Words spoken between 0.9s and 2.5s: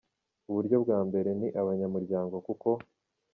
mbere ni abanyamuryango